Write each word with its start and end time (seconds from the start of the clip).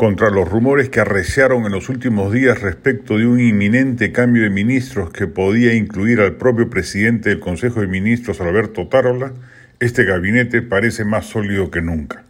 contra 0.00 0.30
los 0.30 0.48
rumores 0.48 0.88
que 0.88 1.00
arreciaron 1.00 1.66
en 1.66 1.72
los 1.72 1.90
últimos 1.90 2.32
días 2.32 2.62
respecto 2.62 3.18
de 3.18 3.26
un 3.26 3.38
inminente 3.38 4.12
cambio 4.12 4.44
de 4.44 4.48
ministros 4.48 5.10
que 5.10 5.26
podía 5.26 5.74
incluir 5.74 6.22
al 6.22 6.36
propio 6.36 6.70
presidente 6.70 7.28
del 7.28 7.38
Consejo 7.38 7.82
de 7.82 7.86
Ministros, 7.86 8.40
Alberto 8.40 8.88
Tarola, 8.88 9.34
este 9.78 10.04
gabinete 10.04 10.62
parece 10.62 11.04
más 11.04 11.26
sólido 11.26 11.70
que 11.70 11.82
nunca. 11.82 12.24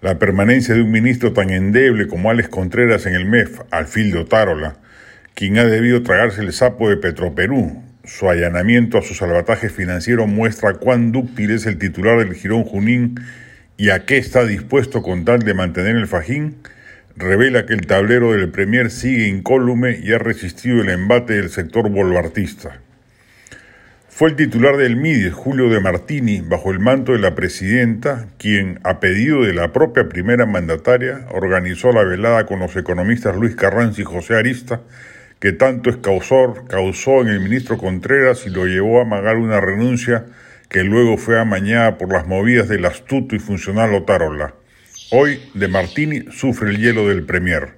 La 0.00 0.18
permanencia 0.18 0.74
de 0.74 0.82
un 0.82 0.90
ministro 0.90 1.32
tan 1.32 1.50
endeble 1.50 2.08
como 2.08 2.28
Alex 2.28 2.48
Contreras 2.48 3.06
en 3.06 3.14
el 3.14 3.24
MEF, 3.24 3.60
Alfildo 3.70 4.24
Tarola, 4.24 4.74
quien 5.36 5.58
ha 5.58 5.64
debido 5.66 6.02
tragarse 6.02 6.40
el 6.40 6.52
sapo 6.52 6.90
de 6.90 6.96
Petroperú, 6.96 7.84
su 8.02 8.28
allanamiento 8.28 8.98
a 8.98 9.02
su 9.02 9.14
salvataje 9.14 9.68
financiero 9.68 10.26
muestra 10.26 10.72
cuán 10.74 11.12
dúctil 11.12 11.52
es 11.52 11.66
el 11.66 11.78
titular 11.78 12.18
del 12.18 12.34
Girón 12.34 12.64
Junín 12.64 13.14
y 13.76 13.90
a 13.90 14.06
qué 14.06 14.18
está 14.18 14.44
dispuesto 14.44 15.02
con 15.02 15.24
tal 15.24 15.40
de 15.40 15.54
mantener 15.54 15.96
el 15.96 16.06
fajín, 16.06 16.56
revela 17.16 17.66
que 17.66 17.74
el 17.74 17.86
tablero 17.86 18.32
del 18.32 18.50
Premier 18.50 18.90
sigue 18.90 19.28
incólume 19.28 19.98
y 20.02 20.12
ha 20.12 20.18
resistido 20.18 20.80
el 20.82 20.90
embate 20.90 21.34
del 21.34 21.50
sector 21.50 21.88
bolvartista. 21.90 22.80
Fue 24.08 24.28
el 24.28 24.36
titular 24.36 24.76
del 24.76 24.94
MIDI, 24.94 25.30
Julio 25.30 25.68
de 25.68 25.80
Martini, 25.80 26.40
bajo 26.40 26.70
el 26.70 26.78
manto 26.78 27.12
de 27.12 27.18
la 27.18 27.34
presidenta, 27.34 28.28
quien, 28.38 28.78
a 28.84 29.00
pedido 29.00 29.42
de 29.42 29.52
la 29.52 29.72
propia 29.72 30.08
primera 30.08 30.46
mandataria, 30.46 31.26
organizó 31.32 31.90
la 31.90 32.04
velada 32.04 32.46
con 32.46 32.60
los 32.60 32.76
economistas 32.76 33.34
Luis 33.34 33.56
Carranza 33.56 34.02
y 34.02 34.04
José 34.04 34.36
Arista, 34.36 34.82
que 35.40 35.50
tanto 35.50 35.90
escausor 35.90 36.68
causó 36.68 37.22
en 37.22 37.28
el 37.28 37.40
ministro 37.40 37.76
Contreras 37.76 38.46
y 38.46 38.50
lo 38.50 38.66
llevó 38.66 39.00
a 39.00 39.02
amagar 39.02 39.36
una 39.36 39.60
renuncia 39.60 40.26
que 40.68 40.84
luego 40.84 41.16
fue 41.16 41.38
amañada 41.38 41.98
por 41.98 42.12
las 42.12 42.26
movidas 42.26 42.68
del 42.68 42.84
astuto 42.84 43.36
y 43.36 43.38
funcional 43.38 43.94
Otárola. 43.94 44.54
Hoy, 45.10 45.40
De 45.54 45.68
Martini 45.68 46.24
sufre 46.30 46.70
el 46.70 46.78
hielo 46.78 47.08
del 47.08 47.24
Premier. 47.24 47.74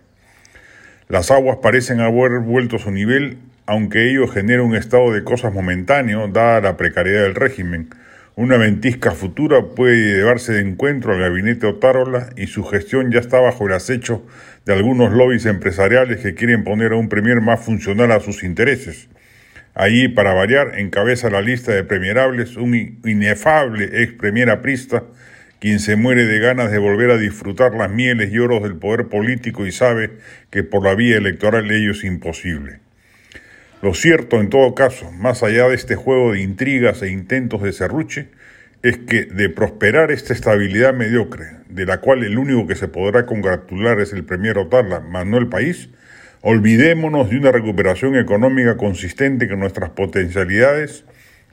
Las 1.08 1.30
aguas 1.30 1.58
parecen 1.62 2.00
haber 2.00 2.40
vuelto 2.40 2.76
a 2.76 2.78
su 2.78 2.90
nivel, 2.90 3.38
aunque 3.66 4.10
ello 4.10 4.26
genera 4.28 4.62
un 4.62 4.74
estado 4.74 5.12
de 5.12 5.24
cosas 5.24 5.52
momentáneo, 5.52 6.28
dada 6.28 6.60
la 6.60 6.76
precariedad 6.76 7.22
del 7.22 7.34
régimen. 7.34 7.90
Una 8.36 8.58
ventisca 8.58 9.12
futura 9.12 9.62
puede 9.74 10.16
llevarse 10.16 10.52
de 10.52 10.60
encuentro 10.60 11.14
al 11.14 11.20
gabinete 11.20 11.66
Otárola 11.66 12.30
y 12.36 12.48
su 12.48 12.64
gestión 12.64 13.10
ya 13.10 13.18
está 13.18 13.40
bajo 13.40 13.66
el 13.66 13.72
acecho 13.72 14.26
de 14.66 14.74
algunos 14.74 15.12
lobbies 15.12 15.46
empresariales 15.46 16.20
que 16.20 16.34
quieren 16.34 16.62
poner 16.62 16.92
a 16.92 16.96
un 16.96 17.08
Premier 17.08 17.40
más 17.40 17.64
funcional 17.64 18.12
a 18.12 18.20
sus 18.20 18.44
intereses. 18.44 19.08
Allí, 19.78 20.08
para 20.08 20.32
variar, 20.32 20.78
encabeza 20.78 21.28
la 21.28 21.42
lista 21.42 21.70
de 21.70 21.84
premierables 21.84 22.56
un 22.56 22.98
inefable 23.04 24.02
ex 24.02 24.14
premier 24.14 24.48
aprista, 24.48 25.04
quien 25.60 25.80
se 25.80 25.96
muere 25.96 26.24
de 26.24 26.38
ganas 26.38 26.72
de 26.72 26.78
volver 26.78 27.10
a 27.10 27.18
disfrutar 27.18 27.74
las 27.74 27.90
mieles 27.90 28.32
y 28.32 28.38
oros 28.38 28.62
del 28.62 28.76
poder 28.76 29.08
político 29.08 29.66
y 29.66 29.72
sabe 29.72 30.12
que 30.48 30.62
por 30.62 30.82
la 30.82 30.94
vía 30.94 31.18
electoral 31.18 31.70
ello 31.70 31.90
es 31.90 32.04
imposible. 32.04 32.78
Lo 33.82 33.92
cierto, 33.92 34.40
en 34.40 34.48
todo 34.48 34.74
caso, 34.74 35.12
más 35.12 35.42
allá 35.42 35.68
de 35.68 35.74
este 35.74 35.94
juego 35.94 36.32
de 36.32 36.40
intrigas 36.40 37.02
e 37.02 37.10
intentos 37.10 37.62
de 37.62 37.74
serruche, 37.74 38.28
es 38.82 38.96
que 38.96 39.26
de 39.26 39.50
prosperar 39.50 40.10
esta 40.10 40.32
estabilidad 40.32 40.94
mediocre, 40.94 41.48
de 41.68 41.84
la 41.84 42.00
cual 42.00 42.24
el 42.24 42.38
único 42.38 42.66
que 42.66 42.76
se 42.76 42.88
podrá 42.88 43.26
congratular 43.26 44.00
es 44.00 44.14
el 44.14 44.24
premier 44.24 44.56
Otarla, 44.56 45.00
más 45.00 45.26
no 45.26 45.36
el 45.36 45.48
país, 45.48 45.90
Olvidémonos 46.42 47.30
de 47.30 47.38
una 47.38 47.50
recuperación 47.50 48.14
económica 48.16 48.76
consistente 48.76 49.48
con 49.48 49.58
nuestras 49.58 49.90
potencialidades 49.90 51.04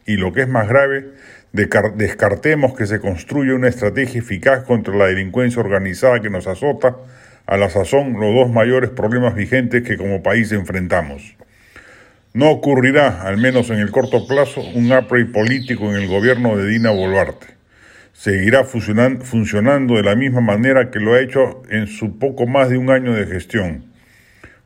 y 0.06 0.18
lo 0.18 0.34
que 0.34 0.42
es 0.42 0.50
más 0.50 0.68
grave, 0.68 1.06
descartemos 1.54 2.76
que 2.76 2.86
se 2.86 3.00
construya 3.00 3.56
una 3.56 3.70
estrategia 3.70 4.20
eficaz 4.20 4.64
contra 4.66 4.94
la 4.96 5.08
delincuencia 5.08 5.62
organizada 5.62 6.20
que 6.22 6.30
nos 6.30 6.48
azota, 6.48 6.98
a 7.46 7.58
la 7.58 7.70
sazón 7.70 8.14
los 8.20 8.34
dos 8.34 8.52
mayores 8.52 8.90
problemas 8.90 9.36
vigentes 9.36 9.84
que 9.84 9.98
como 9.98 10.22
país 10.22 10.52
enfrentamos. 10.52 11.36
No 12.34 12.50
ocurrirá, 12.50 13.22
al 13.22 13.38
menos 13.38 13.70
en 13.70 13.80
el 13.80 13.92
corto 13.92 14.28
plazo, 14.28 14.62
un 14.76 14.92
upgrade 14.92 15.26
político 15.26 15.90
en 15.90 16.02
el 16.02 16.08
gobierno 16.08 16.58
de 16.58 16.68
Dina 16.68 16.92
Boluarte. 16.92 17.48
Seguirá 18.12 18.64
funcionando 18.64 19.96
de 19.96 20.04
la 20.04 20.16
misma 20.16 20.42
manera 20.42 20.92
que 20.92 21.00
lo 21.00 21.14
ha 21.14 21.22
hecho 21.22 21.64
en 21.70 21.88
su 21.88 22.20
poco 22.20 22.48
más 22.48 22.70
de 22.70 22.78
un 22.78 22.90
año 22.90 23.14
de 23.14 23.26
gestión 23.26 23.93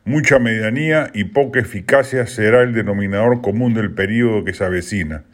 Mucha 0.08 0.38
medianía 0.38 1.10
y 1.12 1.24
poca 1.24 1.60
eficacia 1.60 2.26
será 2.26 2.62
el 2.62 2.72
denominador 2.72 3.42
común 3.42 3.74
del 3.74 3.92
período 3.92 4.42
que 4.42 4.54
se 4.54 4.64
avecina. 4.64 5.24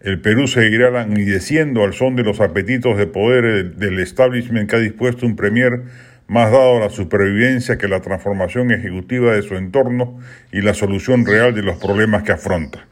El 0.00 0.20
Perú 0.20 0.46
seguirá 0.46 0.92
languideciendo 0.92 1.82
al 1.82 1.92
son 1.92 2.14
de 2.14 2.22
los 2.22 2.40
apetitos 2.40 2.96
de 2.96 3.08
poder 3.08 3.74
del 3.74 3.98
establishment 3.98 4.70
que 4.70 4.76
ha 4.76 4.78
dispuesto 4.78 5.26
un 5.26 5.34
premier 5.34 5.72
más 6.28 6.52
dado 6.52 6.76
a 6.76 6.80
la 6.82 6.90
supervivencia 6.90 7.78
que 7.78 7.88
la 7.88 7.98
transformación 7.98 8.70
ejecutiva 8.70 9.34
de 9.34 9.42
su 9.42 9.56
entorno 9.56 10.20
y 10.52 10.60
la 10.60 10.74
solución 10.74 11.26
real 11.26 11.52
de 11.52 11.64
los 11.64 11.78
problemas 11.78 12.22
que 12.22 12.30
afronta. 12.30 12.91